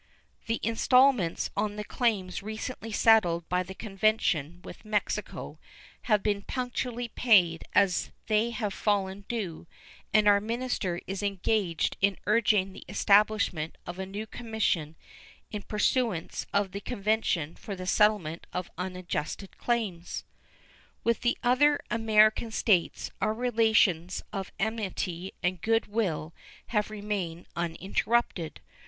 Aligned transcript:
The 0.47 0.59
installments 0.63 1.51
on 1.55 1.75
the 1.75 1.83
claims 1.83 2.41
recently 2.41 2.91
settled 2.91 3.47
by 3.49 3.61
the 3.61 3.75
convention 3.75 4.59
with 4.63 4.83
Mexico 4.83 5.59
have 6.09 6.23
been 6.23 6.41
punctually 6.41 7.09
paid 7.09 7.65
as 7.75 8.09
they 8.25 8.49
have 8.49 8.73
fallen 8.73 9.25
due, 9.27 9.67
and 10.11 10.27
our 10.27 10.41
minister 10.41 11.01
is 11.05 11.21
engaged 11.21 11.97
in 12.01 12.17
urging 12.25 12.73
the 12.73 12.83
establishment 12.89 13.77
of 13.85 13.99
a 13.99 14.07
new 14.07 14.25
commission 14.25 14.95
in 15.51 15.61
pursuance 15.61 16.47
of 16.51 16.71
the 16.71 16.81
convention 16.81 17.53
for 17.55 17.75
the 17.75 17.85
settlement 17.85 18.47
of 18.51 18.71
unadjusted 18.79 19.55
claims. 19.59 20.25
With 21.03 21.21
the 21.21 21.37
other 21.43 21.79
American 21.91 22.49
States 22.49 23.11
our 23.21 23.35
relations 23.35 24.23
of 24.33 24.51
amity 24.59 25.35
and 25.43 25.61
good 25.61 25.85
will 25.85 26.33
have 26.73 26.89
remained 26.89 27.45
uninterrupted. 27.55 28.61